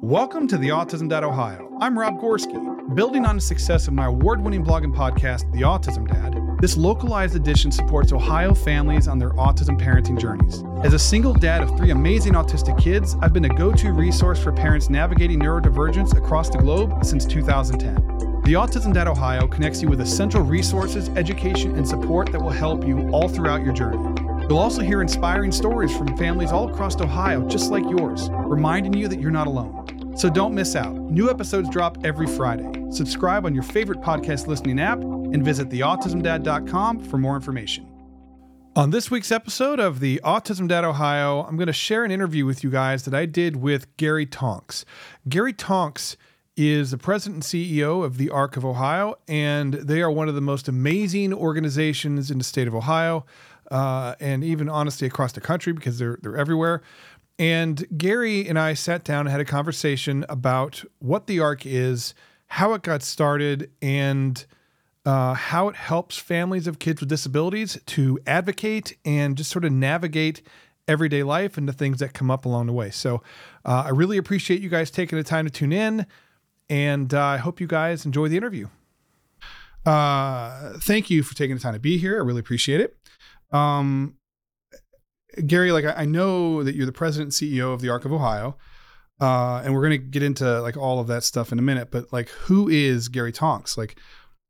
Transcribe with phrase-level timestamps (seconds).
[0.00, 1.76] Welcome to the Autism Dad Ohio.
[1.80, 2.94] I'm Rob Gorski.
[2.94, 6.76] Building on the success of my award winning blog and podcast, The Autism Dad, this
[6.76, 10.62] localized edition supports Ohio families on their autism parenting journeys.
[10.84, 14.40] As a single dad of three amazing autistic kids, I've been a go to resource
[14.40, 17.96] for parents navigating neurodivergence across the globe since 2010.
[18.42, 22.86] The Autism Dad Ohio connects you with essential resources, education, and support that will help
[22.86, 24.27] you all throughout your journey.
[24.48, 29.06] You'll also hear inspiring stories from families all across Ohio, just like yours, reminding you
[29.06, 30.16] that you're not alone.
[30.16, 30.96] So don't miss out.
[30.96, 32.82] New episodes drop every Friday.
[32.90, 37.86] Subscribe on your favorite podcast listening app and visit theautismdad.com for more information.
[38.74, 42.46] On this week's episode of the Autism Dad Ohio, I'm going to share an interview
[42.46, 44.86] with you guys that I did with Gary Tonks.
[45.28, 46.16] Gary Tonks
[46.56, 50.34] is the president and CEO of the ARC of Ohio, and they are one of
[50.34, 53.26] the most amazing organizations in the state of Ohio,
[53.70, 56.82] uh, and even honestly across the country because they're they're everywhere.
[57.38, 62.14] And Gary and I sat down and had a conversation about what the ARC is,
[62.48, 64.44] how it got started, and
[65.06, 69.72] uh, how it helps families of kids with disabilities to advocate and just sort of
[69.72, 70.42] navigate
[70.88, 72.90] everyday life and the things that come up along the way.
[72.90, 73.22] So
[73.64, 76.06] uh, I really appreciate you guys taking the time to tune in,
[76.68, 78.68] and uh, I hope you guys enjoy the interview.
[79.86, 82.16] Uh, thank you for taking the time to be here.
[82.16, 82.97] I really appreciate it.
[83.52, 84.14] Um,
[85.46, 88.12] Gary, like I, I know that you're the president and CEO of the Arc of
[88.12, 88.56] Ohio,
[89.20, 91.90] uh, and we're going to get into like all of that stuff in a minute.
[91.90, 93.76] But like, who is Gary Tonks?
[93.78, 93.98] Like,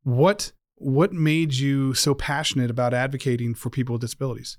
[0.03, 4.59] what what made you so passionate about advocating for people with disabilities?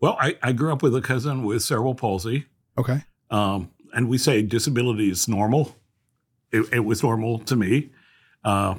[0.00, 2.46] Well, I, I grew up with a cousin with cerebral palsy,
[2.76, 3.04] Okay.
[3.30, 5.76] um, and we say disability is normal.
[6.50, 7.90] It, it was normal to me.
[8.44, 8.74] Uh,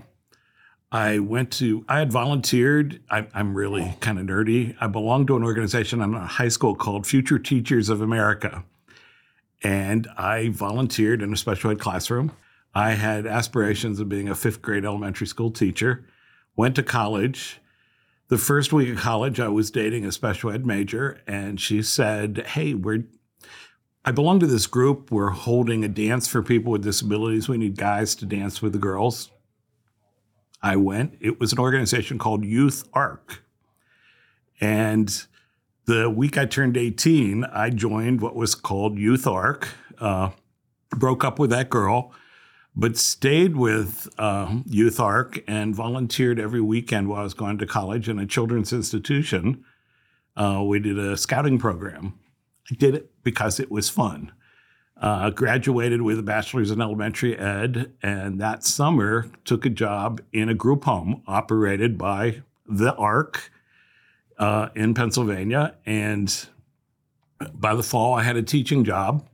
[0.94, 3.02] I went to, I had volunteered.
[3.10, 4.76] I, I'm really kind of nerdy.
[4.80, 8.64] I belonged to an organization in a high school called Future Teachers of America.
[9.64, 12.32] And I volunteered in a special ed classroom.
[12.76, 16.06] I had aspirations of being a fifth grade elementary school teacher,
[16.56, 17.60] went to college.
[18.28, 22.46] The first week of college, I was dating a special ed major, and she said,
[22.50, 23.06] Hey, we're
[24.06, 25.12] I belong to this group.
[25.12, 27.48] We're holding a dance for people with disabilities.
[27.48, 29.32] We need guys to dance with the girls.
[30.64, 31.18] I went.
[31.20, 33.44] It was an organization called Youth Arc.
[34.62, 35.26] And
[35.86, 39.68] the week I turned 18, I joined what was called Youth Arc,
[40.00, 40.30] uh,
[40.90, 42.14] broke up with that girl,
[42.76, 47.66] but stayed with uh, Youth Arc and volunteered every weekend while I was going to
[47.66, 49.66] college in a children's institution.
[50.38, 52.18] Uh, we did a scouting program.
[52.72, 54.32] I did it because it was fun.
[55.04, 60.48] Uh, graduated with a bachelor's in elementary ed, and that summer took a job in
[60.48, 63.52] a group home operated by the ARC
[64.40, 65.76] uh, in Pennsylvania.
[65.86, 66.48] And
[67.54, 69.28] by the fall, I had a teaching job.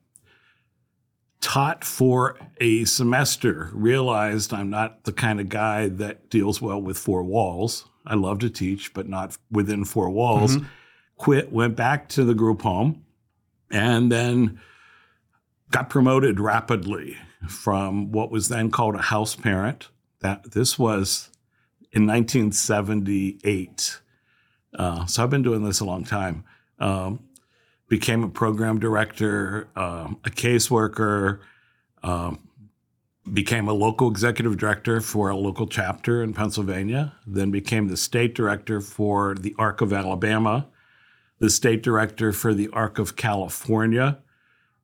[1.39, 6.97] Taught for a semester, realized I'm not the kind of guy that deals well with
[6.97, 7.87] four walls.
[8.07, 10.57] I love to teach, but not within four walls.
[11.17, 13.05] Quit, went back to the group home,
[13.69, 14.59] and then
[15.71, 19.89] got promoted rapidly from what was then called a house parent.
[20.21, 21.29] That this was
[21.91, 23.99] in 1978.
[24.73, 26.43] Uh, so I've been doing this a long time.
[26.79, 27.19] Um,
[27.87, 31.39] became a program director, um, a caseworker,
[32.03, 32.49] um,
[33.33, 38.33] became a local executive director for a local chapter in Pennsylvania, then became the state
[38.35, 40.67] director for the ARC of Alabama,
[41.39, 44.19] the state director for the ARC of California.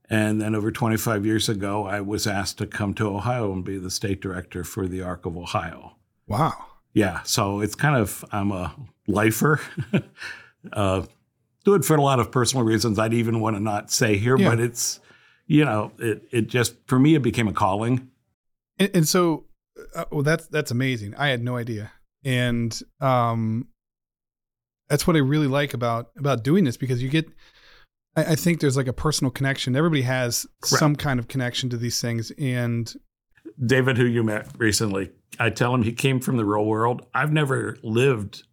[0.10, 3.78] And then over 25 years ago, I was asked to come to Ohio and be
[3.78, 5.96] the state director for the ARC of Ohio.
[6.28, 6.54] Wow.
[6.94, 8.76] Yeah, so it's kind of, I'm a
[9.08, 9.60] lifer.
[10.74, 11.04] uh,
[11.66, 14.38] do it for a lot of personal reasons I'd even want to not say here,
[14.38, 14.50] Yeah.
[14.50, 15.00] but it's,
[15.48, 18.10] you know, it, it just, for me, it became a calling.
[18.80, 19.46] And, and so,
[19.96, 21.16] uh, well, that's that's amazing.
[21.16, 21.92] I had no idea,
[22.24, 23.68] and um,
[24.90, 27.28] that's what I really like about about doing this because you get.
[28.16, 29.76] I, I think there's like a personal connection.
[29.76, 32.94] Everybody has some kind of connection to these things, and
[33.66, 37.06] David, who you met recently, I tell him he came from the real world.
[37.14, 38.44] I've never lived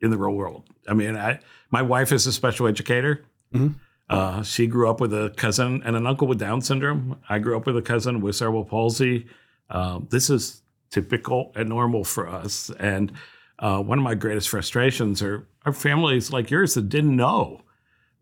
[0.00, 0.64] in the real world.
[0.88, 1.40] I mean, I
[1.70, 3.24] my wife is a special educator.
[3.54, 3.74] Mhm.
[4.10, 7.16] Uh, she grew up with a cousin and an uncle with Down syndrome.
[7.28, 9.26] I grew up with a cousin with cerebral palsy.
[9.70, 12.70] Um, this is typical and normal for us.
[12.78, 13.12] And
[13.58, 17.62] uh, one of my greatest frustrations are are families like yours that didn't know,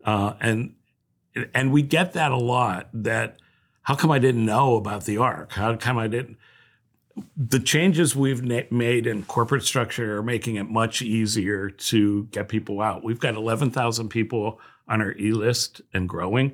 [0.05, 0.75] uh, and
[1.53, 2.89] and we get that a lot.
[2.93, 3.37] That
[3.83, 5.53] how come I didn't know about the ARC?
[5.53, 6.37] How come I didn't?
[7.35, 12.47] The changes we've na- made in corporate structure are making it much easier to get
[12.47, 13.03] people out.
[13.03, 16.53] We've got 11,000 people on our e list and growing.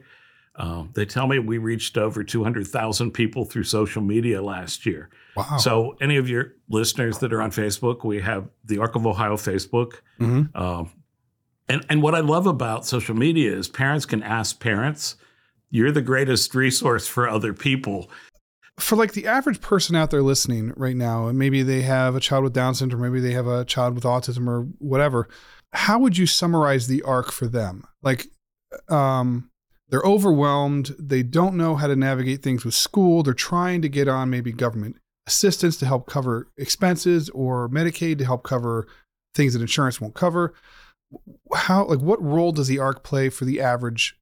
[0.55, 5.09] Um, they tell me we reached over 200,000 people through social media last year.
[5.35, 5.57] Wow.
[5.57, 9.35] So, any of your listeners that are on Facebook, we have the Arc of Ohio
[9.35, 10.01] Facebook.
[10.19, 10.55] Mhm.
[10.55, 10.89] Um,
[11.69, 15.15] and, and what I love about social media is parents can ask parents,
[15.69, 18.09] you're the greatest resource for other people.
[18.79, 22.19] for like the average person out there listening right now, and maybe they have a
[22.19, 25.27] child with Down syndrome, maybe they have a child with autism or whatever,
[25.73, 27.83] how would you summarize the arc for them?
[28.01, 28.27] Like,
[28.89, 29.49] um,
[29.89, 30.95] they're overwhelmed.
[30.99, 33.23] They don't know how to navigate things with school.
[33.23, 38.25] They're trying to get on maybe government assistance to help cover expenses or Medicaid to
[38.25, 38.87] help cover
[39.33, 40.53] things that insurance won't cover.
[41.55, 44.19] How, like, what role does the arc play for the average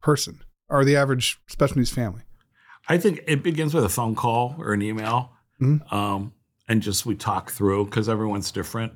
[0.00, 2.22] person or the average special needs family?
[2.88, 5.92] I think it begins with a phone call or an email, Mhm.
[5.92, 6.32] um,
[6.68, 8.92] and just we talk through because everyone's different.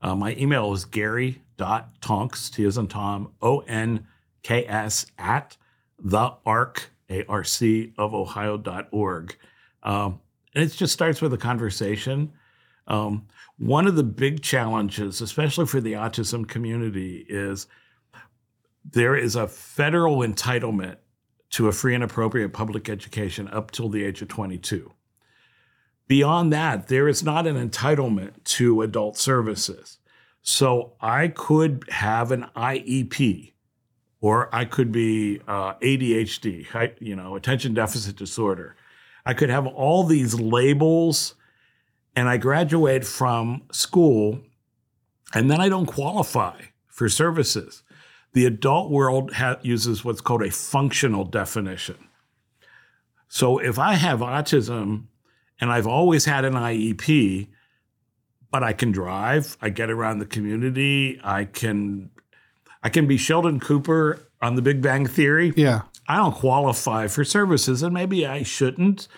[0.00, 4.06] Uh, my email is gary.tonks, T as in Tom, O N
[4.42, 5.56] K S, at
[5.98, 9.36] the arc, A R C of Ohio.org.
[9.82, 10.20] Um,
[10.54, 12.32] and it just starts with a conversation.
[12.86, 13.26] Um,
[13.58, 17.66] one of the big challenges, especially for the autism community, is
[18.84, 20.96] there is a federal entitlement
[21.50, 24.92] to a free and appropriate public education up till the age of 22.
[26.06, 29.98] Beyond that, there is not an entitlement to adult services.
[30.42, 33.52] So I could have an IEP,
[34.20, 38.76] or I could be uh, ADHD, you know, attention deficit disorder.
[39.24, 41.34] I could have all these labels,
[42.16, 44.40] and I graduate from school,
[45.32, 47.82] and then I don't qualify for services.
[48.32, 51.96] The adult world ha- uses what's called a functional definition.
[53.28, 55.06] So if I have autism
[55.60, 57.48] and I've always had an IEP,
[58.50, 62.10] but I can drive, I get around the community, I can
[62.84, 65.54] I can be Sheldon Cooper on the Big Bang Theory.
[65.56, 65.82] Yeah.
[66.06, 69.08] I don't qualify for services, and maybe I shouldn't.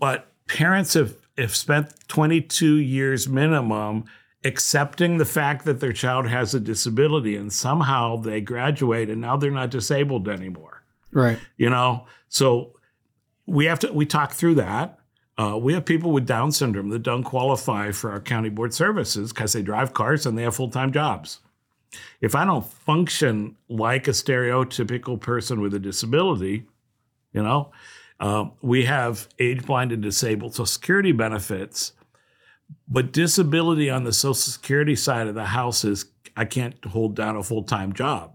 [0.00, 4.04] But parents have, have spent 22 years minimum
[4.44, 9.36] accepting the fact that their child has a disability, and somehow they graduate and now
[9.36, 10.82] they're not disabled anymore.
[11.12, 11.38] Right.
[11.56, 12.74] You know, so
[13.46, 14.98] we have to we talk through that.
[15.36, 19.32] Uh, we have people with Down syndrome that don't qualify for our county board services
[19.32, 21.40] because they drive cars and they have full time jobs.
[22.20, 26.66] If I don't function like a stereotypical person with a disability,
[27.32, 27.72] you know,
[28.20, 31.94] uh, we have age blind and disabled Social Security benefits,
[32.86, 36.04] but disability on the Social Security side of the house is
[36.36, 38.34] I can't hold down a full time job.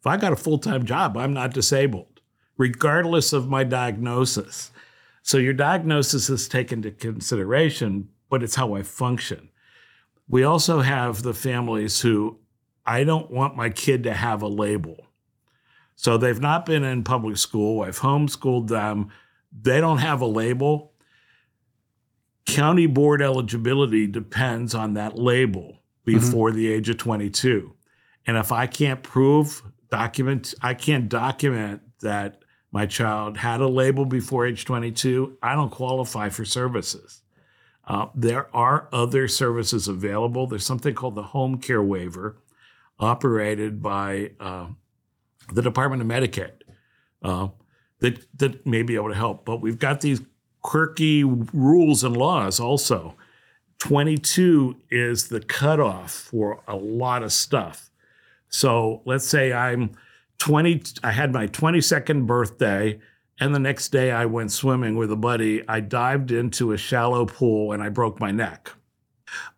[0.00, 2.20] If I got a full time job, I'm not disabled,
[2.56, 4.70] regardless of my diagnosis.
[5.22, 9.50] So your diagnosis is taken into consideration, but it's how I function.
[10.26, 12.38] We also have the families who
[12.86, 15.07] I don't want my kid to have a label.
[16.00, 17.82] So they've not been in public school.
[17.82, 19.08] I've homeschooled them.
[19.50, 20.92] They don't have a label.
[22.46, 27.74] County board eligibility depends on that label before the age of 22.
[28.28, 29.60] And if I can't prove,
[29.90, 35.72] document, I can't document that my child had a label before age 22, I don't
[35.72, 37.22] qualify for services.
[37.88, 40.46] Uh, there are other services available.
[40.46, 42.36] There's something called the home care waiver,
[43.00, 44.68] operated by uh,
[45.52, 46.52] the Department of Medicaid,
[47.22, 47.48] uh,
[48.00, 49.44] that that may be able to help.
[49.44, 50.20] But we've got these
[50.62, 53.14] quirky rules and laws also.
[53.78, 57.90] 22 is the cutoff for a lot of stuff.
[58.48, 59.92] So let's say I'm
[60.38, 62.98] 20, I had my 22nd birthday,
[63.40, 65.66] and the next day I went swimming with a buddy.
[65.68, 68.72] I dived into a shallow pool and I broke my neck.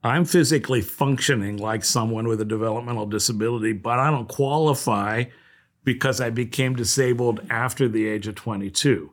[0.03, 5.25] I'm physically functioning like someone with a developmental disability, but I don't qualify
[5.85, 9.11] because I became disabled after the age of 22.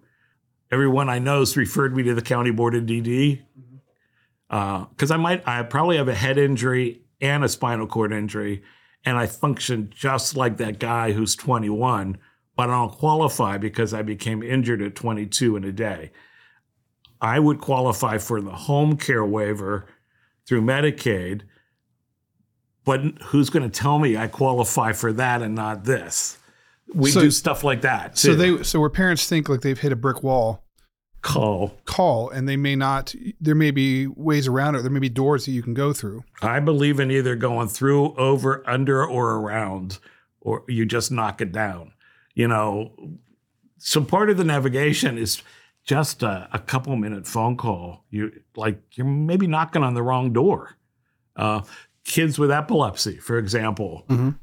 [0.69, 3.41] Everyone I know has referred me to the county board of DD
[4.49, 8.63] because uh, I might, I probably have a head injury and a spinal cord injury,
[9.05, 12.17] and I function just like that guy who's 21,
[12.55, 16.11] but I don't qualify because I became injured at 22 in a day.
[17.19, 19.87] I would qualify for the home care waiver
[20.45, 21.41] through Medicaid,
[22.85, 26.37] but who's going to tell me I qualify for that and not this?
[26.93, 28.17] We So- do stuff like that.
[28.17, 30.63] So they so where parents think like they've hit a brick wall,
[31.21, 31.73] call.
[31.85, 34.81] call and they may not there may be ways around it.
[34.83, 36.23] There may be doors that you can go through.
[36.41, 39.99] I believe in either going through, over, under, or around,
[40.39, 41.91] or you just knock it down.
[42.35, 42.93] You know,
[43.79, 45.41] so part of the navigation is
[45.83, 48.05] just a, a couple minute phone call.
[48.09, 50.77] You like you're maybe knocking on the wrong door.
[51.35, 51.61] Uh,
[52.05, 54.35] kids with epilepsy, for example, Mhm.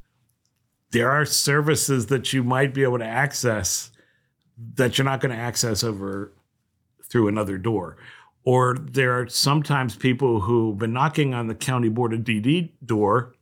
[0.94, 3.90] There are services that you might be able to access
[4.76, 6.32] that you're not going to access over
[7.10, 7.96] through another door.
[8.44, 13.34] Or there are sometimes people who've been knocking on the county board of DD door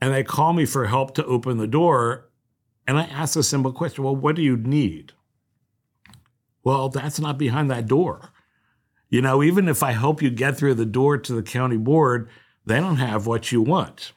[0.00, 2.28] and they call me for help to open the door.
[2.86, 5.12] And I ask a simple question Well, what do you need?
[6.62, 8.30] Well, that's not behind that door.
[9.08, 12.30] You know, even if I help you get through the door to the county board,
[12.64, 14.12] they don't have what you want.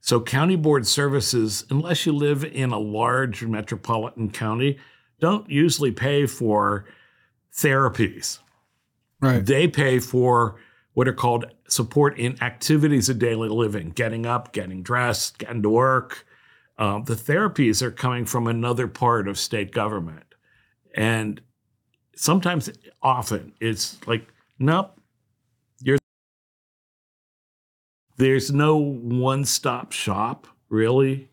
[0.00, 4.78] So, county board services, unless you live in a large metropolitan county,
[5.20, 6.86] don't usually pay for
[7.54, 8.38] therapies.
[9.20, 9.44] Right.
[9.44, 10.56] They pay for
[10.94, 15.68] what are called support in activities of daily living, getting up, getting dressed, getting to
[15.68, 16.26] work.
[16.78, 20.24] Um, the therapies are coming from another part of state government.
[20.94, 21.40] And
[22.16, 22.70] sometimes,
[23.02, 24.26] often, it's like,
[24.58, 24.98] nope,
[28.20, 31.30] There's no one stop shop, really,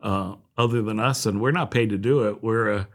[0.00, 1.26] uh, other than us.
[1.26, 2.42] And we're not paid to do it.
[2.42, 2.88] We're a,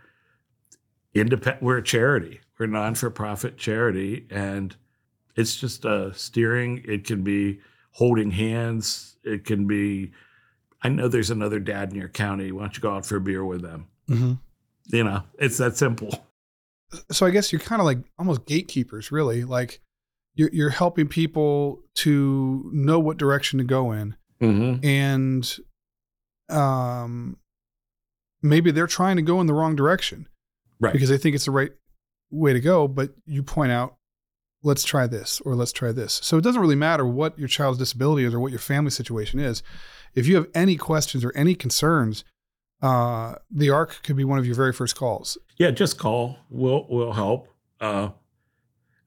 [1.14, 4.28] independent, we're a charity, we're a non for profit charity.
[4.30, 4.76] And
[5.38, 6.84] it's just uh, steering.
[6.86, 9.16] It can be holding hands.
[9.24, 10.12] It can be,
[10.82, 12.52] I know there's another dad in your county.
[12.52, 13.88] Why don't you go out for a beer with them?
[14.10, 14.34] Mm-hmm.
[14.88, 16.26] You know, it's that simple.
[17.10, 19.46] So I guess you're kind of like almost gatekeepers, really.
[19.46, 19.80] Like
[20.40, 24.16] you're, you're helping people to know what direction to go in.
[24.42, 24.86] Mm-hmm.
[24.86, 25.58] And
[26.48, 27.36] um,
[28.42, 30.30] maybe they're trying to go in the wrong direction.
[30.80, 30.94] Right.
[30.94, 31.72] Because they think it's the right
[32.32, 32.88] way to go.
[32.88, 33.98] But you point out,
[34.64, 36.22] let's try this or let's try this.
[36.24, 39.42] So it doesn't really matter what your child's disability is or what your family situation
[39.42, 39.62] is.
[40.16, 42.24] If you have any questions or any concerns,
[42.82, 45.38] uh, the ARC could be one of your very first calls.
[45.58, 46.38] Yeah, just call.
[46.50, 47.50] We'll we'll help.
[47.82, 48.12] Uh,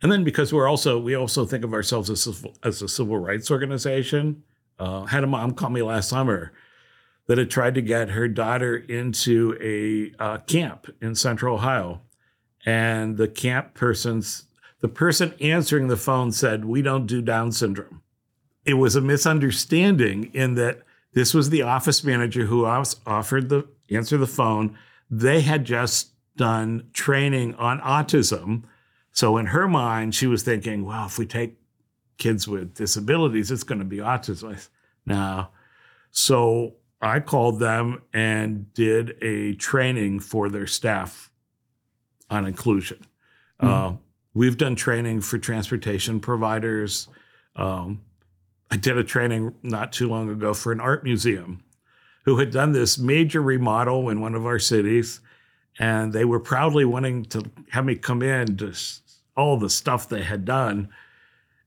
[0.03, 3.19] and then because we're also we also think of ourselves as a, as a civil
[3.19, 4.43] rights organization.
[4.79, 6.53] Uh, had a mom call me last summer
[7.27, 12.01] that had tried to get her daughter into a uh, camp in Central Ohio,
[12.67, 14.45] and the camp person's
[14.81, 18.03] the person answering the phone said, "We don't do Down syndrome."
[18.65, 20.83] It was a misunderstanding in that
[21.13, 24.77] this was the office manager who offered the answer the phone.
[25.11, 28.63] They had just done training on autism.
[29.13, 31.57] So in her mind, she was thinking, well, if we take
[32.19, 34.69] kids with disabilities, it's going to be autism.
[35.07, 35.51] Now,
[36.13, 41.31] So I called them and did a training for their staff
[42.31, 42.99] on inclusion.
[43.61, 43.95] Mm-hmm.
[43.95, 43.97] Uh,
[44.35, 47.09] we've done training for transportation providers.
[47.57, 48.03] Um,
[48.71, 51.65] I did a training not too long ago for an art museum
[52.25, 55.21] who had done this major remodel in one of our cities.
[55.79, 58.75] And they were proudly wanting to have me come in to
[59.37, 60.89] all the stuff they had done.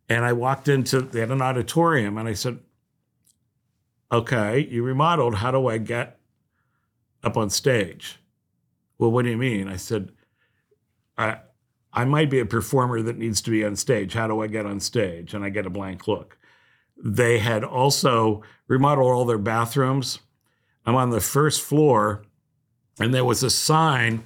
[0.08, 2.60] And I walked into, they had an auditorium, and I said,
[4.12, 5.36] Okay, you remodeled.
[5.36, 6.20] How do I get
[7.24, 8.20] up on stage?
[8.98, 9.68] Well, what do you mean?
[9.68, 10.12] I said,
[11.18, 11.40] I,
[11.92, 14.14] I might be a performer that needs to be on stage.
[14.14, 15.34] How do I get on stage?
[15.34, 16.38] And I get a blank look.
[17.04, 20.20] They had also remodeled all their bathrooms.
[20.86, 22.24] I'm on the first floor,
[23.00, 24.24] and there was a sign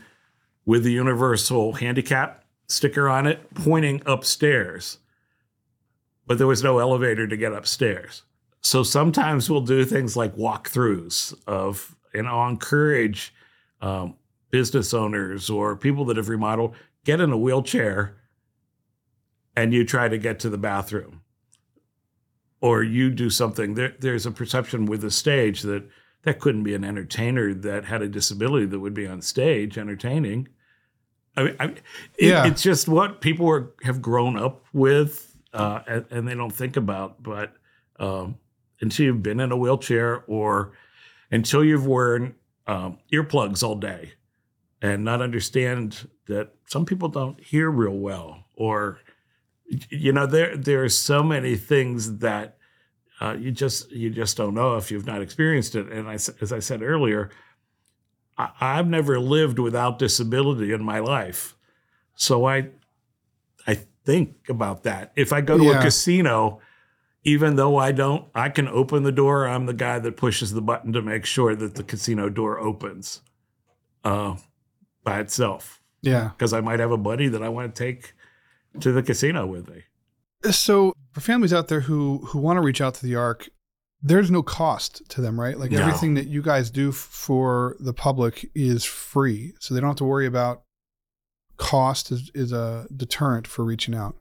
[0.65, 2.38] with the universal handicap
[2.69, 4.99] sticker on it pointing upstairs.
[6.25, 8.23] But there was no elevator to get upstairs.
[8.61, 13.33] So sometimes we'll do things like walkthroughs of, and I'll encourage
[13.81, 14.15] um,
[14.51, 18.17] business owners or people that have remodeled get in a wheelchair
[19.55, 21.21] and you try to get to the bathroom
[22.61, 25.88] or you do something there, there's a perception with the stage that
[26.23, 30.47] that couldn't be an entertainer that had a disability that would be on stage entertaining
[31.38, 31.81] i mean I, it,
[32.19, 32.48] Yeah.
[32.48, 36.77] it's just what people are, have grown up with uh, and, and they don't think
[36.77, 37.53] about but
[38.00, 38.38] um,
[38.81, 40.71] until you've been in a wheelchair or
[41.31, 42.36] until you've worn
[42.67, 44.13] um, earplugs all day
[44.81, 49.00] and not understand that some people don't hear real well or
[49.89, 52.57] you know there there are so many things that
[53.21, 56.53] uh, you just you just don't know if you've not experienced it and I, as
[56.53, 57.29] i said earlier
[58.39, 61.55] I, i've never lived without disability in my life.
[62.15, 62.69] So i
[63.67, 65.12] i think about that.
[65.15, 65.79] If i go to Yeah.
[65.79, 66.60] a casino
[67.24, 69.46] even though i don't i can open the door.
[69.48, 73.22] I'm the guy that pushes the button to make sure that the casino door opens
[74.05, 74.36] uh,
[75.03, 75.81] by itself.
[76.01, 76.29] Yeah.
[76.29, 78.13] because i might have a buddy that i want to take
[78.79, 79.84] to the casino with me.
[80.51, 83.50] So for families out there who who want to reach out to the ARC,
[84.01, 85.58] there's no cost to them, right?
[85.60, 85.79] Like No.
[85.82, 90.06] everything that you guys do for the public is free, so they don't have to
[90.06, 90.63] worry about
[91.58, 94.15] cost is, is a deterrent for reaching out.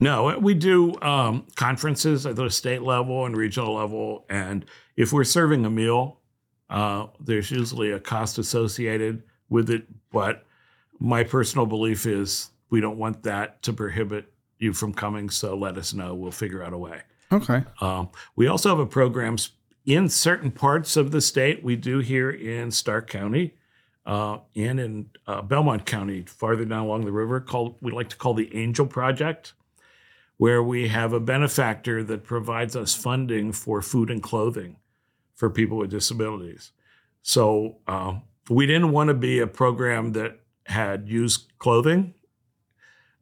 [0.00, 4.24] No, we do um, conferences at the state level and regional level.
[4.28, 4.64] And
[4.96, 6.20] if we're serving a meal
[6.70, 10.44] Uh, there's usually a cost associated with it, but
[10.98, 15.28] my personal belief is we don't want that to prohibit you from coming.
[15.30, 16.14] So let us know.
[16.14, 17.02] We'll figure out a way.
[17.34, 17.64] Okay.
[17.80, 19.50] Um, we also have a programs
[19.84, 21.62] in certain parts of the state.
[21.62, 23.54] We do here in Stark County
[24.06, 28.16] uh, and in uh, Belmont County, farther down along the river, called we like to
[28.16, 29.54] call the Angel Project,
[30.36, 34.76] where we have a benefactor that provides us funding for food and clothing
[35.34, 36.72] for people with disabilities.
[37.22, 42.14] So uh, we didn't want to be a program that had used clothing.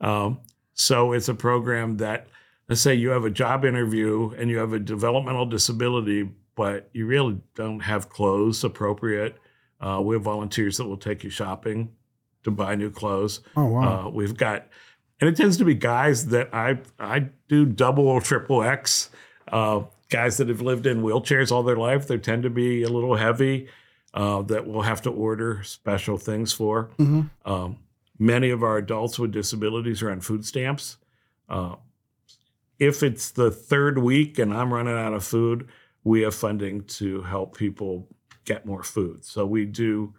[0.00, 0.40] Um,
[0.74, 2.26] so it's a program that,
[2.72, 7.04] let's say you have a job interview and you have a developmental disability, but you
[7.04, 9.36] really don't have clothes appropriate.
[9.78, 11.90] Uh, we have volunteers that will take you shopping
[12.44, 13.40] to buy new clothes.
[13.58, 14.06] Oh wow.
[14.06, 14.68] Uh, we've got,
[15.20, 19.10] and it tends to be guys that I I do double or triple X.
[19.48, 22.06] Uh, guys that have lived in wheelchairs all their life.
[22.06, 23.68] They tend to be a little heavy.
[24.14, 26.88] Uh, that we'll have to order special things for.
[26.98, 27.28] Mhm.
[27.44, 27.76] Um,
[28.18, 30.96] many of our adults with disabilities are on food stamps.
[32.82, 35.68] If it's the third week and I'm running out of food,
[36.02, 38.08] we have funding to help people
[38.44, 39.24] get more food.
[39.24, 40.14] So we do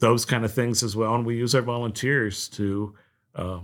[0.00, 2.96] those kind of things as well, and we use our volunteers to
[3.36, 3.60] uh,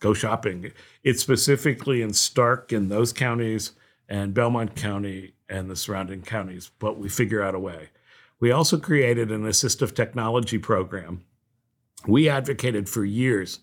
[0.00, 0.72] go shopping.
[1.04, 3.72] It's specifically in Stark in those counties
[4.08, 7.90] and Belmont County and the surrounding counties, but we figure out a way.
[8.40, 11.26] We also created an assistive technology program.
[12.06, 13.58] We advocated for years.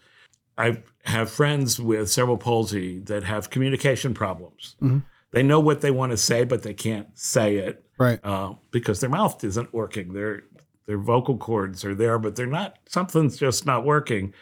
[0.59, 4.75] I have friends with cerebral palsy that have communication problems.
[4.81, 5.03] Mhm.
[5.31, 8.19] They know what they want to say, but they can't say it Right.
[8.23, 10.13] uh, because their mouth isn't working.
[10.13, 10.43] Their
[10.85, 12.77] their vocal cords are there, but they're not.
[12.87, 14.33] Something's just not working.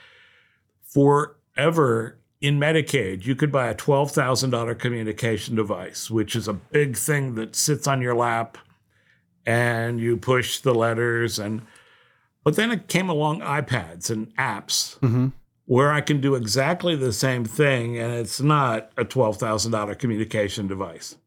[0.93, 6.53] Forever in Medicaid, you could buy a twelve thousand dollar communication device, which is a
[6.53, 8.57] big thing that sits on your lap,
[9.45, 11.61] and you push the letters and.
[12.43, 15.27] But then it came along iPads and apps hmm
[15.67, 21.17] where I can do exactly the same thing, and it's not a $12,000 communication device.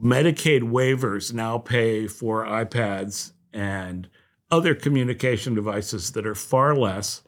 [0.00, 4.10] Medicaid waivers now pay for iPads and
[4.50, 7.22] other communication devices that are far less.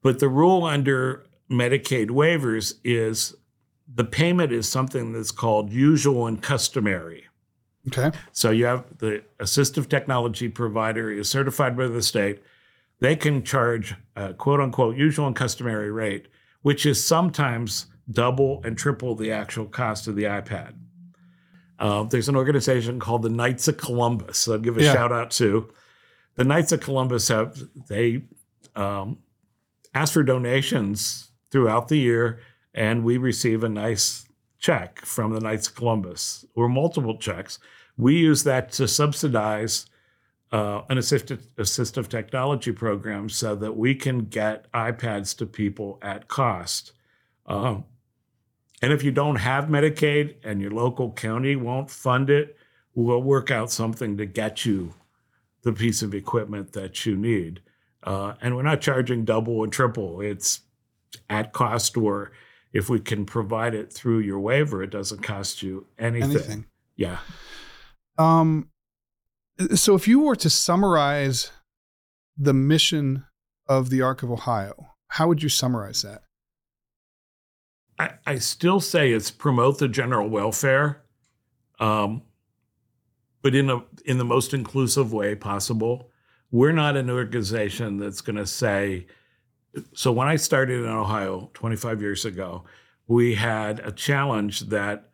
[0.00, 3.34] But the rule under Medicaid waivers is
[3.92, 7.26] the payment is something that's called usual and customary.
[7.88, 8.16] Okay.
[8.30, 12.42] So you have the assistive technology provider is certified by the state.
[13.04, 16.28] They can charge a quote unquote usual and customary rate,
[16.62, 20.72] which is sometimes double and triple the actual cost of the iPad.
[21.78, 24.48] Uh, there's an organization called the Knights of Columbus.
[24.48, 24.94] I'll give a Yeah.
[24.94, 25.70] shout out to.
[26.36, 28.22] The Knights of Columbus have they
[28.74, 29.18] um,
[29.94, 32.38] ask for donations throughout the year,
[32.72, 34.24] and we receive a nice
[34.58, 37.58] check from the Knights of Columbus or multiple checks.
[37.98, 39.84] We use that to subsidize
[40.54, 46.28] uh, an assistive, assistive technology program so that we can get iPads to people at
[46.28, 46.92] cost.
[47.46, 47.84] Um,
[48.80, 52.56] and if you don't have Medicaid and your local county won't fund it,
[52.94, 54.94] we'll work out something to get you
[55.62, 57.60] the piece of equipment that you need.
[58.04, 60.20] Uh, and we're not charging double and triple.
[60.20, 60.60] It's
[61.28, 62.30] at cost, or
[62.72, 66.30] if we can provide it through your waiver, it doesn't cost you anything.
[66.30, 66.66] Anything.
[66.94, 67.18] Yeah.
[68.18, 68.68] Um,
[69.74, 71.50] so if you were to summarize
[72.36, 73.24] the mission
[73.68, 76.22] of the Arc of Ohio, how would you summarize that?
[77.98, 81.04] I, I still say it's promote the general welfare,
[81.78, 82.22] um,
[83.42, 86.10] but in a in the most inclusive way possible.
[86.50, 89.06] We're not an organization that's going to say.
[89.92, 92.64] So when I started in Ohio 25 years ago,
[93.08, 95.10] we had a challenge that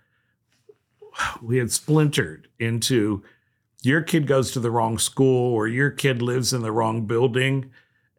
[1.42, 3.22] we had splintered into
[3.82, 7.70] your kid goes to the wrong school or your kid lives in the wrong building.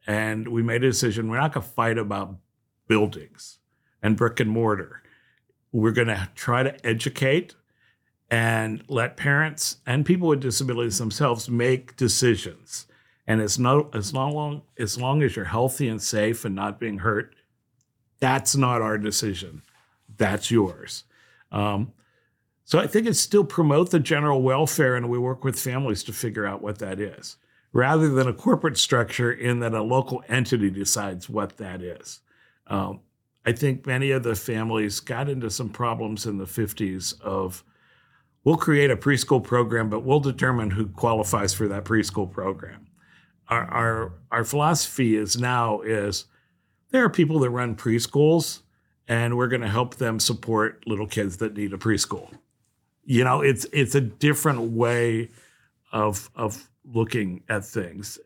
[0.08, 2.36] And we made a decision we're not going to fight about
[2.88, 3.60] buildings
[4.02, 5.04] and brick and mortar.
[5.71, 7.56] We're going to try to educate
[8.30, 12.88] and let parents and people with disabilities themselves make decisions.
[13.28, 17.00] And as no as long as long as you're healthy and safe and not being
[17.00, 17.36] hurt,
[18.19, 19.62] that's not our decision.
[20.17, 21.04] That's yours.
[21.52, 21.93] Um,
[22.72, 26.14] so I think it's still promote the general welfare, and we work with families to
[26.14, 27.36] figure out what that is,
[27.74, 32.22] rather than a corporate structure in that a local entity decides what that is.
[32.68, 33.02] Um,
[33.46, 37.62] I think many of the families got into some problems in the 50s of
[38.46, 42.88] we'll create a preschool program, but we'll determine who qualifies for that preschool program.
[43.50, 46.24] Our, our, our philosophy is now is
[46.92, 48.62] there are people that run preschools
[49.10, 52.32] and we're going to help them support little kids that need a preschool.
[53.12, 55.28] You know, it's it's a different way
[55.91, 58.17] of of looking at things.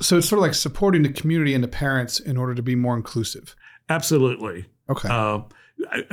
[0.00, 2.76] So it's sort of like supporting the community and the parents in order to be
[2.76, 3.56] more inclusive.
[3.88, 4.66] Absolutely.
[4.88, 5.08] Okay.
[5.08, 5.40] Uh,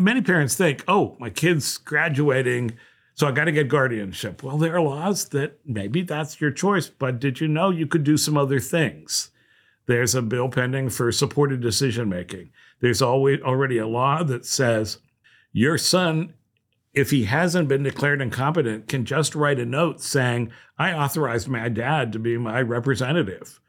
[0.01, 2.71] many parents think, "Oh, my kid's graduating."
[3.13, 4.41] So I got to get guardianship.
[4.41, 8.03] Well, there are laws that maybe that's your choice, but did you know you could
[8.03, 9.29] do some other things?
[9.85, 12.49] There's a bill pending for supported decision making.
[12.79, 14.97] There's always already a law that says
[15.51, 16.33] your son,
[16.99, 21.69] if he hasn't been declared incompetent, can just write a note saying, I authorized my
[21.69, 23.59] dad to be my representative.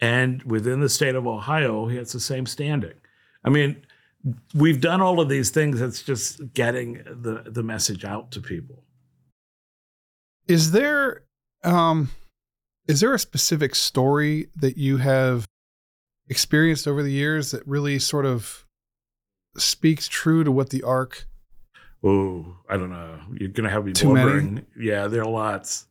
[0.00, 2.94] And within the state of Ohio, he has the same standing.
[3.44, 3.84] I mean,
[4.54, 5.80] we've done all of these things.
[5.80, 8.82] It's just getting the, the message out to people.
[10.48, 11.22] Is there
[11.64, 12.10] um
[12.86, 15.46] is there a specific story that you have
[16.28, 18.64] experienced over the years that really sort of
[19.56, 21.26] speaks true to what the arc
[22.04, 23.18] Oh, I don't know.
[23.34, 24.24] You're gonna have me Too many?
[24.30, 24.66] blubbering.
[24.78, 25.86] Yeah, there are lots.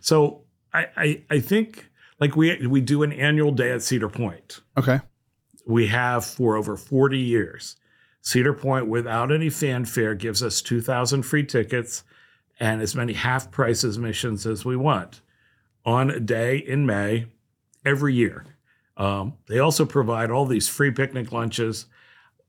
[0.00, 1.88] So I, I I think
[2.20, 4.60] like we we do an annual day at Cedar Point.
[4.76, 5.00] okay
[5.66, 7.76] We have for over 40 years.
[8.22, 12.04] Cedar Point, without any fanfare, gives us 2,000 free tickets
[12.58, 15.20] and as many half price admissions as we want
[15.84, 17.26] on a day in May
[17.84, 18.46] every year.
[18.96, 21.84] Um, they also provide all these free picnic lunches.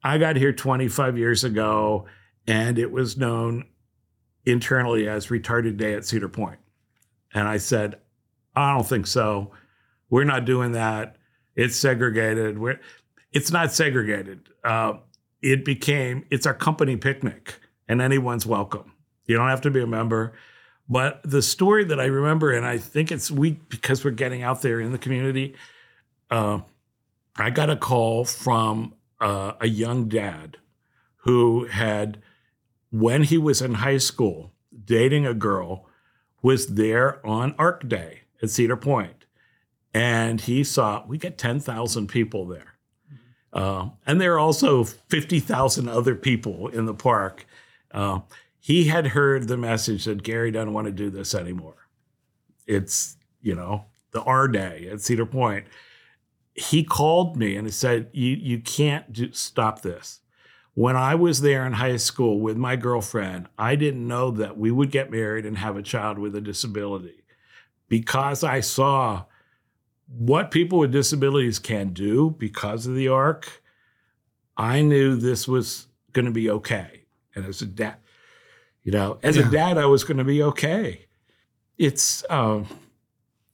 [0.02, 2.06] I got here 25 years ago,
[2.48, 3.66] and it was known
[4.46, 6.60] internally as Retarded Day at Cedar Point.
[7.34, 8.00] And I said,
[8.56, 9.52] I don't think so.
[10.10, 11.18] We're not doing that.
[11.56, 12.60] It's segregated.
[12.60, 12.80] We're,
[13.32, 14.50] it's not segregated.
[14.64, 14.94] Uh,
[15.42, 18.94] it became, it's our company picnic, and anyone's welcome.
[19.26, 20.34] You don't have to be a member.
[20.88, 24.62] But the story that I remember, and I think it's we because we're getting out
[24.62, 25.56] there in the community.
[26.30, 26.60] Uh,
[27.38, 30.58] I got a call from uh, a young dad
[31.18, 32.22] who had,
[33.00, 34.54] when he was in high school,
[34.86, 35.88] dating a girl,
[36.42, 39.26] was there on Arc Day at Cedar Point,
[39.94, 42.78] and he saw we get ten thousand people there,
[43.52, 47.46] uh, and there are also fifty thousand other people in the park.
[47.92, 48.20] Uh,
[48.60, 51.88] he had heard the message that Gary doesn't want to do this anymore.
[52.66, 55.68] It's, you know, the R day at Cedar Point.
[56.56, 60.22] He called me and he said, You, you can't do, stop this.
[60.76, 64.72] When I was there in high school with my girlfriend, I didn't know that we
[64.72, 67.24] would get married and have a child with a disability.
[67.88, 69.24] Because I saw
[70.08, 73.64] what people with disabilities can do because of the ARC,
[74.58, 77.06] I knew this was going to be okay.
[77.36, 77.96] And as a dad,
[78.84, 79.48] you know, as Yeah.
[79.48, 81.06] a dad, I was going to be okay.
[81.78, 82.68] It's um,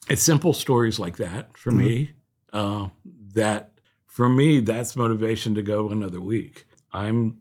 [0.09, 2.11] it's simple stories like that for me.
[2.51, 2.89] Uh,
[3.33, 3.71] that
[4.07, 6.65] for me, that's motivation to go another week.
[6.93, 7.37] I'm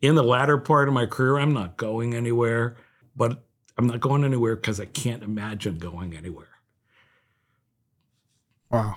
[0.00, 1.38] in the latter part of my career.
[1.38, 2.76] I'm not going anywhere,
[3.14, 3.44] but
[3.76, 6.48] I'm not going anywhere because I can't imagine going anywhere.
[8.70, 8.96] Wow.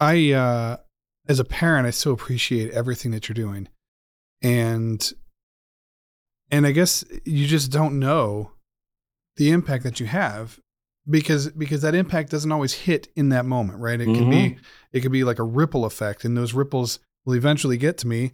[0.00, 0.76] I uh
[1.28, 3.68] as a parent I so appreciate everything that you're doing.
[4.42, 5.12] And
[6.50, 8.52] and I guess you just don't know
[9.36, 10.58] the impact that you have
[11.08, 14.00] because because that impact doesn't always hit in that moment, right?
[14.00, 14.58] It can be
[14.92, 18.32] it could be like a ripple effect and those ripples will eventually get to me.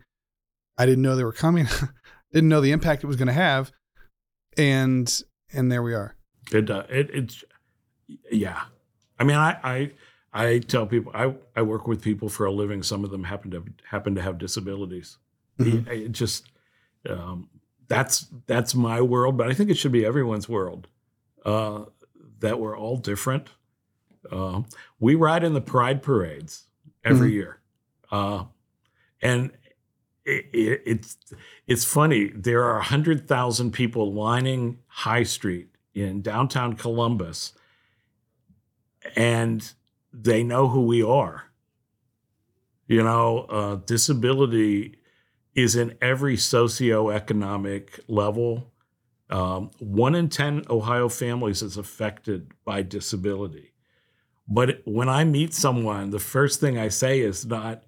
[0.79, 1.67] I didn't know they were coming.
[2.33, 3.73] didn't know the impact it was going to have
[4.57, 6.17] and and there we are.
[6.53, 7.45] It uh, it it's
[8.31, 8.63] yeah.
[9.19, 9.91] I mean, I I
[10.33, 12.83] I tell people I I work with people for a living.
[12.83, 15.19] Some of them happen to happen to have disabilities.
[15.59, 15.89] Mhm.
[15.89, 16.51] It, it just
[17.09, 17.49] um,
[17.89, 20.89] that's that's my world, but I think it should be everyone's world.
[21.45, 21.85] Uh,
[22.41, 23.49] that we're all different.
[24.31, 24.63] Uh,
[24.99, 26.65] we ride in the pride parades
[27.05, 27.61] every year,
[28.11, 28.45] uh,
[29.25, 29.51] and
[30.25, 31.17] it, it, it's
[31.67, 32.29] it's funny.
[32.29, 37.55] There are hundred thousand people lining High Street in downtown Columbus,
[39.17, 39.73] and
[40.13, 41.45] they know who we are.
[42.87, 44.99] You know, uh, disability
[45.55, 48.73] is in every socioeconomic level.
[49.31, 53.73] Um, one in 10 Ohio families is affected by disability.
[54.47, 57.85] But when I meet someone, the first thing I say is not,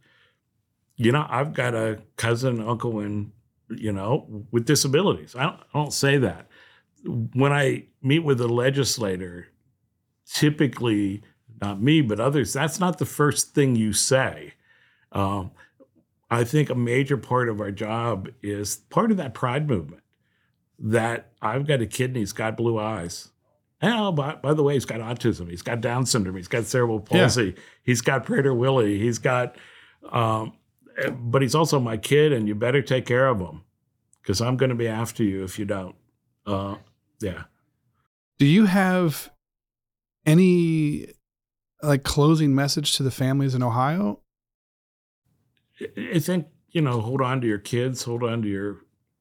[0.97, 3.33] you know, I've got a cousin, uncle, and,
[3.69, 5.35] you know, with disabilities.
[5.37, 6.49] I don't, I don't say that.
[7.35, 9.49] When I meet with a legislator,
[10.27, 11.23] typically,
[11.61, 14.55] not me, but others, that's not the first thing you say.
[15.13, 15.53] Um,
[16.31, 20.03] I think a major part of our job is part of that pride movement
[20.79, 23.29] that I've got a kid and he's got blue eyes.
[23.83, 25.49] Oh, by, by the way, he's got autism.
[25.49, 26.37] He's got Down syndrome.
[26.37, 27.21] He's got cerebral Yeah.
[27.21, 27.55] palsy.
[27.83, 28.99] He's got Prader-Willi.
[28.99, 29.57] He's got,
[30.11, 30.55] um,
[31.19, 33.63] but he's also my kid, and you better take care of him
[34.23, 35.95] because I'm going to be after you if you don't.
[36.45, 36.77] Uh,
[37.21, 37.45] yeah.
[38.39, 39.31] Do you have
[40.25, 41.07] any
[41.83, 44.21] like closing message to the families in Ohio?
[45.97, 48.79] I- think you know, hold on to your kids, hold on to your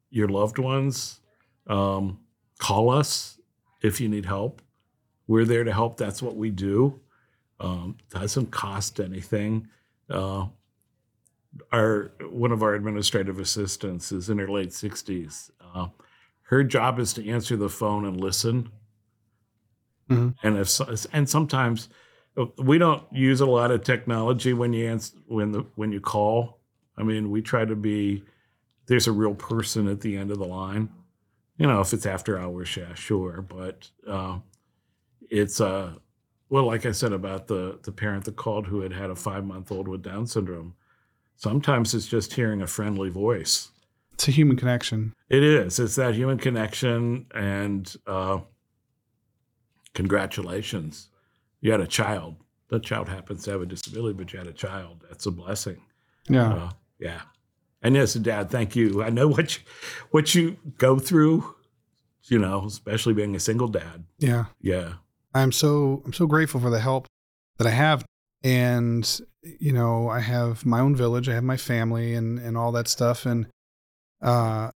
[0.09, 1.21] your loved ones.
[1.67, 2.19] Um,
[2.59, 3.39] call us
[3.81, 4.61] if you need help.
[5.27, 5.97] We're there to help.
[5.97, 6.99] That's what we do.
[7.59, 9.67] Um, doesn't cost anything.
[10.09, 10.47] Uh,
[11.71, 15.51] our one of our administrative assistants is in her late sixties.
[15.73, 15.87] Uh,
[16.43, 18.69] her job is to answer the phone and listen.
[20.09, 20.35] Mhm.
[20.43, 20.79] And if
[21.13, 21.89] and sometimes
[22.37, 25.99] uh, we don't use a lot of technology when you answer when the when you
[26.01, 26.59] call.
[26.97, 28.23] I mean, we try to be
[28.87, 30.89] there's a real person at the end of the line.
[31.57, 34.39] You know, if it's after hours, yeah, sure, but uh,
[35.29, 35.95] it's uh
[36.49, 39.45] well, like I said about the the parent that called who had had a five
[39.45, 40.75] month old with Down syndrome.
[41.35, 43.69] Sometimes it's just hearing a friendly voice.
[44.13, 45.13] It's a human connection.
[45.29, 45.77] It is.
[45.79, 48.39] It's that human connection, and uh,
[49.93, 51.09] congratulations,
[51.61, 52.35] you had a child.
[52.69, 55.03] That child happens to have a disability, but you had a child.
[55.07, 55.81] That's a blessing.
[56.29, 56.53] Yeah.
[56.53, 56.69] Uh,
[56.99, 57.21] yeah.
[57.81, 59.03] And yes, Dad, thank you.
[59.03, 59.63] I know what you,
[60.11, 61.53] what you go through.
[62.27, 64.03] You know, especially being a single dad.
[64.17, 64.45] yeah.
[64.59, 64.93] Yeah.
[65.35, 67.07] I'm so I'm so grateful for the help
[67.57, 68.03] that I have.
[68.45, 69.19] And
[69.59, 72.87] you know, I have my own village, I have my family and and all that
[72.87, 73.25] stuff.
[73.25, 73.47] And
[74.21, 74.69] uh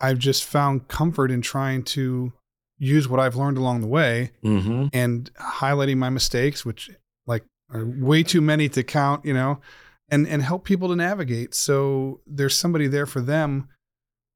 [0.00, 2.32] I've just found comfort in trying to
[2.78, 4.86] use what I've learned along the way Mm-hmm.
[4.92, 6.90] and highlighting my mistakes, which
[7.26, 9.60] like are way too many to count, you know,
[10.08, 11.54] and and help people to navigate.
[11.54, 13.68] So there's somebody there for them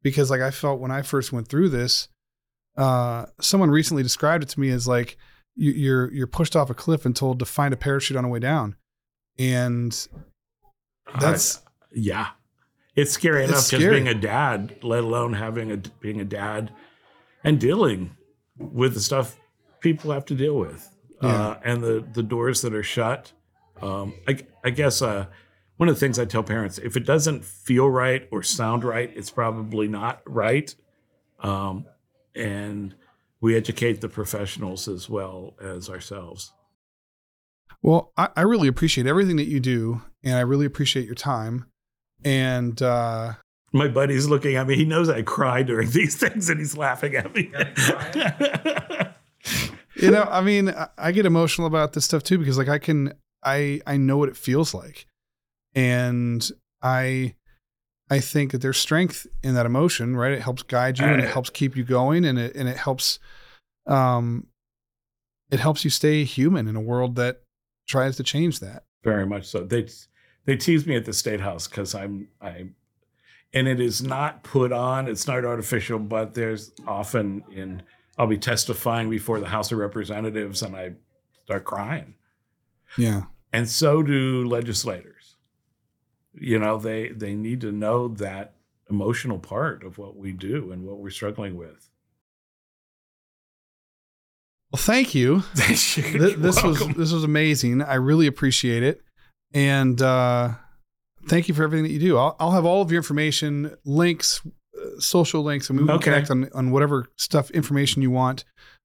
[0.02, 2.08] because like I felt when I first went through this,
[2.76, 5.16] uh, someone recently described it to me as like
[5.54, 8.30] you, you're you're pushed off a cliff and told to find a parachute on the
[8.30, 8.76] way down,
[9.38, 10.08] and
[11.20, 11.60] that's
[11.92, 12.28] yeah.
[12.96, 13.82] It's scary It's enough scary.
[13.82, 16.72] just being a dad, let alone having a being a dad
[17.44, 18.16] and dealing
[18.58, 19.38] with the stuff
[19.80, 23.32] people have to deal with, uh, and the the doors that are shut.
[23.80, 25.26] Um, I, I guess uh,
[25.78, 29.10] one of the things I tell parents: if it doesn't feel right or sound right,
[29.16, 30.74] it's probably not right.
[31.38, 31.86] Um,
[32.34, 32.94] and
[33.40, 36.52] we educate the professionals as well as ourselves.
[37.82, 41.66] Well, I, I really appreciate everything that you do, and I really appreciate your time,
[42.24, 43.34] and uh,
[43.72, 44.76] My buddy's looking at me.
[44.76, 47.50] He knows I cry during these things, and he's laughing at me.
[49.96, 52.78] you know i mean I- i get emotional about this stuff too because like i
[52.78, 53.12] can
[53.42, 55.06] i i know what it feels like
[55.74, 56.48] and
[56.82, 57.34] i
[58.08, 61.28] i think that there's strength in that emotion right it helps guide you and it
[61.28, 63.18] helps keep you going and it and it helps
[63.86, 64.46] um
[65.50, 67.40] it helps you stay human in a world that
[67.90, 69.64] tries to change that Very much so.
[69.64, 69.88] They
[70.44, 72.68] they tease me at the state house because I'm I,
[73.52, 75.08] and it is not put on.
[75.08, 77.82] It's not artificial, but there's often in
[78.16, 80.92] I'll be testifying before the House of Representatives and I
[81.44, 82.14] start crying,
[82.96, 83.22] yeah
[83.52, 85.36] and so do legislators.
[86.34, 88.54] You know, they they need to know that
[88.88, 91.89] emotional part of what we do and what we're struggling with.
[94.72, 97.82] Well thank you Th- this was this was amazing.
[97.82, 99.02] I really appreciate it,
[99.52, 100.50] and uh,
[101.26, 102.16] thank you for everything that you do.
[102.16, 104.40] I'll, I'll have all of your information, links,
[104.80, 106.04] uh, social links, and we can Okay.
[106.04, 108.44] connect on on whatever stuff information you want.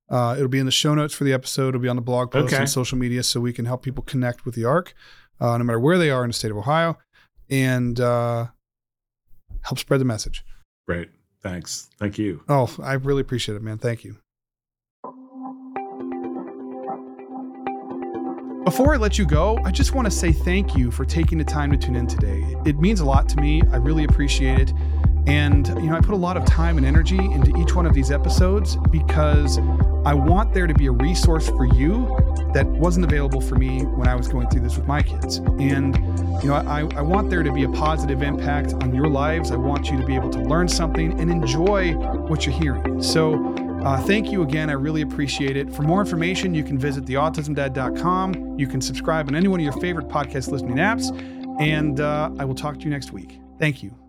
[0.09, 1.69] Uh, it'll be in the show notes for the episode.
[1.69, 2.61] It'll be on the blog post Okay.
[2.61, 4.93] and social media, so we can help people connect with the Arc,
[5.39, 6.97] uh, no matter where they are in the state of Ohio,
[7.49, 8.47] and uh,
[9.61, 10.43] help spread the message.
[10.87, 11.09] Great.
[11.41, 11.89] Thanks.
[11.99, 12.43] Thank you.
[12.49, 13.77] Oh, I really appreciate it, man.
[13.77, 14.17] Thank you.
[18.65, 21.43] Before I let you go, I just want to say thank you for taking the
[21.43, 22.43] time to tune in today.
[22.65, 23.61] It means a lot to me.
[23.71, 24.73] I really appreciate it.
[25.27, 27.93] And, you know, I put a lot of time and energy into each one of
[27.93, 29.59] these episodes because
[30.03, 32.07] I want there to be a resource for you
[32.55, 35.37] that wasn't available for me when I was going through this with my kids.
[35.59, 35.95] And,
[36.41, 39.51] you know, I, I want there to be a positive impact on your lives.
[39.51, 42.99] I want you to be able to learn something and enjoy what you're hearing.
[42.99, 44.69] So, uh, thank you again.
[44.69, 45.71] I really appreciate it.
[45.73, 48.57] For more information, you can visit theautismdad.com.
[48.57, 51.11] You can subscribe on any one of your favorite podcast listening apps.
[51.61, 53.39] And uh, I will talk to you next week.
[53.59, 54.04] Thank you.